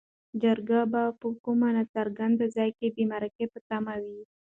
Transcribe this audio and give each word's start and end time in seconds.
چرګه 0.41 0.81
به 0.91 1.03
په 1.19 1.27
کوم 1.43 1.59
ناڅرګند 1.75 2.39
ځای 2.55 2.69
کې 2.77 2.87
د 2.95 2.97
مرګ 3.11 3.31
په 3.51 3.59
تمه 3.67 3.95
وي. 4.03 4.21